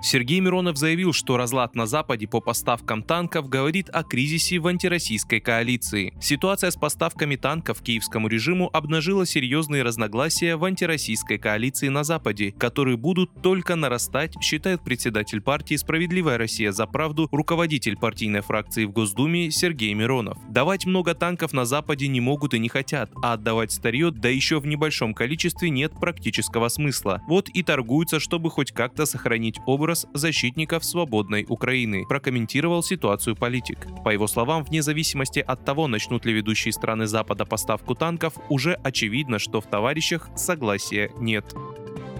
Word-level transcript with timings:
Сергей 0.00 0.38
Миронов 0.40 0.76
заявил, 0.76 1.12
что 1.12 1.36
разлад 1.36 1.74
на 1.74 1.86
Западе 1.86 2.28
по 2.28 2.40
поставкам 2.40 3.02
танков 3.02 3.48
говорит 3.48 3.90
о 3.90 4.04
кризисе 4.04 4.58
в 4.58 4.66
антироссийской 4.66 5.40
коалиции. 5.40 6.14
Ситуация 6.20 6.70
с 6.70 6.76
поставками 6.76 7.36
танков 7.36 7.82
киевскому 7.82 8.28
режиму 8.28 8.70
обнажила 8.72 9.26
серьезные 9.26 9.82
разногласия 9.82 10.56
в 10.56 10.64
антироссийской 10.64 11.38
коалиции 11.38 11.88
на 11.88 12.04
Западе, 12.04 12.52
которые 12.52 12.96
будут 12.96 13.42
только 13.42 13.74
нарастать, 13.74 14.34
считает 14.40 14.82
председатель 14.82 15.40
партии 15.40 15.74
«Справедливая 15.74 16.38
Россия 16.38 16.70
за 16.70 16.86
правду», 16.86 17.28
руководитель 17.32 17.96
партийной 17.96 18.40
фракции 18.40 18.84
в 18.84 18.92
Госдуме 18.92 19.50
Сергей 19.50 19.94
Миронов. 19.94 20.38
Давать 20.48 20.86
много 20.86 21.14
танков 21.14 21.52
на 21.52 21.64
Западе 21.64 22.06
не 22.06 22.20
могут 22.20 22.54
и 22.54 22.58
не 22.58 22.68
хотят, 22.68 23.10
а 23.22 23.32
отдавать 23.32 23.72
старье, 23.72 24.10
да 24.12 24.28
еще 24.28 24.60
в 24.60 24.66
небольшом 24.66 25.12
количестве 25.12 25.70
нет 25.70 25.92
практического 25.98 26.68
смысла. 26.68 27.20
Вот 27.26 27.48
и 27.48 27.62
торгуются, 27.62 28.20
чтобы 28.20 28.50
хоть 28.50 28.72
как-то 28.72 29.04
сохранить 29.04 29.58
образ 29.66 29.87
образ 29.88 30.06
защитников 30.12 30.84
свободной 30.84 31.46
Украины, 31.48 32.04
прокомментировал 32.06 32.82
ситуацию 32.82 33.34
политик. 33.34 33.86
По 34.04 34.10
его 34.10 34.26
словам, 34.26 34.62
вне 34.62 34.82
зависимости 34.82 35.38
от 35.38 35.64
того, 35.64 35.88
начнут 35.88 36.26
ли 36.26 36.34
ведущие 36.34 36.72
страны 36.72 37.06
Запада 37.06 37.46
поставку 37.46 37.94
танков, 37.94 38.34
уже 38.50 38.74
очевидно, 38.74 39.38
что 39.38 39.62
в 39.62 39.66
товарищах 39.66 40.28
согласия 40.36 41.10
нет. 41.18 41.54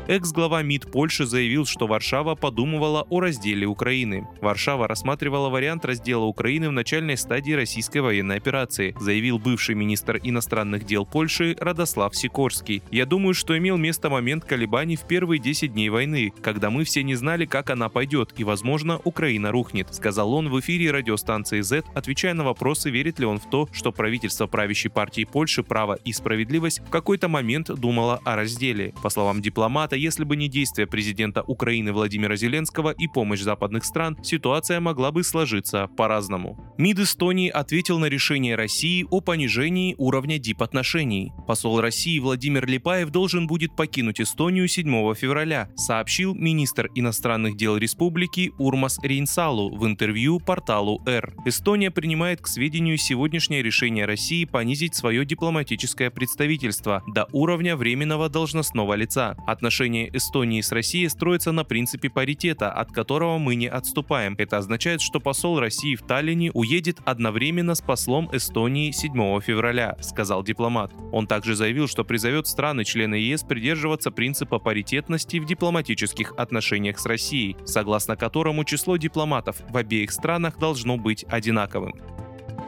Экс-глава 0.09 0.63
МИД 0.63 0.91
Польши 0.91 1.27
заявил, 1.27 1.67
что 1.67 1.87
Варшава 1.87 2.35
подумывала 2.35 3.07
о 3.11 3.21
разделе 3.21 3.67
Украины. 3.67 4.27
Варшава 4.41 4.89
рассматривала 4.89 5.51
вариант 5.51 5.85
раздела 5.85 6.25
Украины 6.25 6.71
в 6.71 6.73
начальной 6.73 7.19
стадии 7.19 7.53
российской 7.53 7.99
военной 7.99 8.37
операции, 8.37 8.97
заявил 8.99 9.39
бывший 9.39 9.75
министр 9.75 10.19
иностранных 10.23 10.87
дел 10.87 11.05
Польши 11.05 11.55
Радослав 11.61 12.17
Сикорский. 12.17 12.83
«Я 12.91 13.05
думаю, 13.05 13.35
что 13.35 13.59
имел 13.59 13.77
место 13.77 14.09
момент 14.09 14.47
колебаний 14.47 14.97
в 14.97 15.07
первые 15.07 15.41
10 15.41 15.75
дней 15.75 15.91
войны, 15.91 16.33
когда 16.41 16.71
мы 16.71 16.85
все 16.85 17.03
не 17.03 17.15
знали, 17.15 17.45
как 17.45 17.69
она 17.69 17.91
пойдет, 17.91 18.33
и, 18.39 18.45
возможно, 18.45 18.99
Украина 19.05 19.51
рухнет», 19.51 19.95
сказал 19.95 20.33
он 20.33 20.49
в 20.49 20.59
эфире 20.61 20.91
радиостанции 20.91 21.61
Z, 21.61 21.83
отвечая 21.93 22.33
на 22.33 22.45
вопросы, 22.45 22.89
верит 22.89 23.19
ли 23.19 23.27
он 23.27 23.39
в 23.39 23.51
то, 23.51 23.69
что 23.73 23.93
правительство 23.93 24.47
правящей 24.47 24.91
партии 24.91 25.29
Польши 25.31 25.63
«Право 25.63 25.99
и 26.03 26.15
справедливость» 26.15 26.81
в 26.81 26.89
какой-то 26.89 27.29
момент 27.29 27.67
думало 27.67 28.23
о 28.25 28.37
разделе. 28.37 28.95
По 29.03 29.11
словам 29.11 29.43
дипломата, 29.43 29.98
если 29.99 30.25
бы 30.25 30.37
не 30.37 30.49
действия 30.49 30.87
президента 30.87 31.43
Украины 31.43 31.93
Владимира 31.93 32.37
Зеленского 32.37 32.91
и 32.91 33.09
помощь 33.09 33.41
западных 33.41 33.85
стран, 33.85 34.17
ситуация 34.23 34.81
могла 34.81 35.11
бы 35.11 35.23
сложиться 35.23 35.89
по-разному. 35.97 36.59
МИД 36.79 37.01
Эстонии 37.01 37.49
ответил 37.49 37.99
на 37.99 38.07
решение 38.07 38.55
России 38.55 39.07
о 39.11 39.21
понижении 39.21 39.95
уровня 39.99 40.39
дипотношений. 40.39 41.33
Посол 41.47 41.81
России 41.81 42.19
Владимир 42.19 42.67
Липаев 42.67 43.11
должен 43.11 43.47
будет 43.47 43.75
покинуть 43.75 44.21
Эстонию 44.21 44.69
7 44.69 45.15
февраля, 45.15 45.71
сообщил 45.77 46.35
министр 46.35 46.89
иностранных 46.95 47.57
дел 47.57 47.77
республики 47.77 48.53
Урмас 48.59 48.99
Рейнсалу 49.03 49.77
в 49.77 49.87
интервью 49.87 50.39
порталу 50.39 51.03
R. 51.07 51.35
Эстония 51.45 51.91
принимает 51.91 52.41
к 52.41 52.47
сведению 52.47 52.97
сегодняшнее 52.99 53.63
решение 53.63 54.05
России 54.05 54.45
понизить 54.45 54.95
свое 54.95 55.25
дипломатическое 55.25 56.11
представительство 56.11 57.03
до 57.09 57.27
уровня 57.33 57.77
временного 57.77 58.29
должностного 58.29 58.95
лица. 58.95 59.37
Отношения 59.47 59.88
отношения 59.89 60.11
Эстонии 60.13 60.61
с 60.61 60.71
Россией 60.73 61.09
строятся 61.09 61.53
на 61.53 61.65
принципе 61.65 62.11
паритета, 62.11 62.71
от 62.71 62.93
которого 62.93 63.39
мы 63.39 63.55
не 63.55 63.69
отступаем. 63.69 64.35
Это 64.39 64.59
означает, 64.59 65.01
что 65.01 65.21
посол 65.21 65.59
России 65.61 65.97
в 65.97 66.03
Таллине 66.03 66.51
уедет 66.53 66.99
одновременно 67.07 67.75
с 67.75 67.81
послом 67.81 68.29
Эстонии 68.33 68.91
7 68.91 69.41
февраля, 69.41 69.97
сказал 70.01 70.43
дипломат. 70.43 70.93
Он 71.13 71.27
также 71.27 71.55
заявил, 71.55 71.89
что 71.89 72.05
призовет 72.05 72.47
страны-члены 72.47 73.15
ЕС 73.15 73.43
придерживаться 73.43 74.11
принципа 74.11 74.59
паритетности 74.59 75.39
в 75.39 75.47
дипломатических 75.47 76.33
отношениях 76.37 76.99
с 76.99 77.07
Россией, 77.07 77.57
согласно 77.65 78.17
которому 78.17 78.65
число 78.65 78.97
дипломатов 78.99 79.57
в 79.71 79.77
обеих 79.77 80.11
странах 80.11 80.59
должно 80.59 80.99
быть 80.99 81.25
одинаковым. 81.29 82.18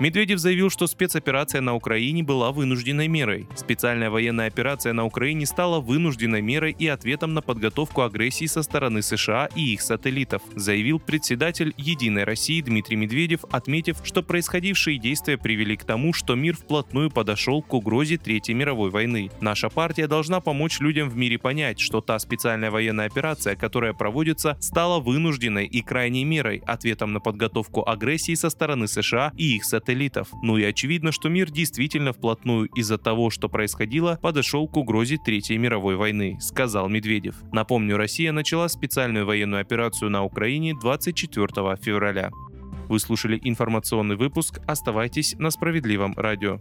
Медведев 0.00 0.38
заявил, 0.38 0.70
что 0.70 0.86
спецоперация 0.86 1.60
на 1.60 1.74
Украине 1.74 2.22
была 2.22 2.52
вынужденной 2.52 3.06
мерой. 3.06 3.46
Специальная 3.54 4.08
военная 4.08 4.46
операция 4.46 4.94
на 4.94 5.04
Украине 5.04 5.44
стала 5.44 5.78
вынужденной 5.78 6.40
мерой 6.40 6.74
и 6.78 6.86
ответом 6.86 7.34
на 7.34 7.42
подготовку 7.42 8.00
агрессии 8.00 8.46
со 8.46 8.62
стороны 8.62 9.02
США 9.02 9.50
и 9.54 9.74
их 9.74 9.82
сателлитов, 9.82 10.40
заявил 10.56 11.00
председатель 11.00 11.74
«Единой 11.76 12.24
России» 12.24 12.62
Дмитрий 12.62 12.96
Медведев, 12.96 13.44
отметив, 13.50 13.98
что 14.02 14.22
происходившие 14.22 14.98
действия 14.98 15.36
привели 15.36 15.76
к 15.76 15.84
тому, 15.84 16.14
что 16.14 16.34
мир 16.34 16.56
вплотную 16.56 17.10
подошел 17.10 17.60
к 17.60 17.74
угрозе 17.74 18.16
Третьей 18.16 18.54
мировой 18.54 18.88
войны. 18.88 19.30
Наша 19.42 19.68
партия 19.68 20.06
должна 20.06 20.40
помочь 20.40 20.80
людям 20.80 21.10
в 21.10 21.16
мире 21.18 21.38
понять, 21.38 21.78
что 21.78 22.00
та 22.00 22.18
специальная 22.18 22.70
военная 22.70 23.04
операция, 23.04 23.54
которая 23.54 23.92
проводится, 23.92 24.56
стала 24.60 24.98
вынужденной 24.98 25.66
и 25.66 25.82
крайней 25.82 26.24
мерой, 26.24 26.62
ответом 26.66 27.12
на 27.12 27.20
подготовку 27.20 27.86
агрессии 27.86 28.34
со 28.34 28.48
стороны 28.48 28.88
США 28.88 29.34
и 29.36 29.56
их 29.56 29.64
сателлитов 29.64 29.89
сателлитов. 29.90 30.28
Ну 30.42 30.56
и 30.56 30.64
очевидно, 30.64 31.12
что 31.12 31.28
мир 31.28 31.50
действительно 31.50 32.12
вплотную 32.12 32.68
из-за 32.76 32.98
того, 32.98 33.30
что 33.30 33.48
происходило, 33.48 34.18
подошел 34.22 34.68
к 34.68 34.76
угрозе 34.76 35.18
Третьей 35.18 35.58
мировой 35.58 35.96
войны, 35.96 36.38
сказал 36.40 36.88
Медведев. 36.88 37.34
Напомню, 37.52 37.96
Россия 37.96 38.32
начала 38.32 38.68
специальную 38.68 39.26
военную 39.26 39.60
операцию 39.60 40.10
на 40.10 40.22
Украине 40.24 40.74
24 40.80 41.46
февраля. 41.82 42.30
Вы 42.88 42.98
слушали 42.98 43.40
информационный 43.42 44.16
выпуск. 44.16 44.60
Оставайтесь 44.66 45.34
на 45.38 45.50
справедливом 45.50 46.14
радио. 46.16 46.60